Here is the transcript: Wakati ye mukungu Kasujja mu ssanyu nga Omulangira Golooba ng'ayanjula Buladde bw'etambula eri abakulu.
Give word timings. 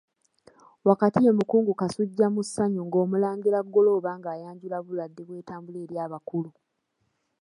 Wakati 0.87 1.17
ye 1.25 1.31
mukungu 1.39 1.71
Kasujja 1.79 2.25
mu 2.33 2.41
ssanyu 2.45 2.81
nga 2.85 2.97
Omulangira 3.03 3.59
Golooba 3.73 4.11
ng'ayanjula 4.19 4.77
Buladde 4.85 5.21
bw'etambula 5.27 5.77
eri 5.85 5.95
abakulu. 6.05 6.51